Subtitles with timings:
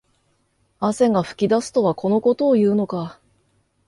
[0.79, 3.19] 汗が噴き出すとはこのことを言うのか